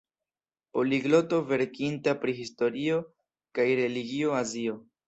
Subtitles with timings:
[0.77, 2.99] Poligloto verkinta pri historio
[3.61, 4.85] kaj religio de Azio.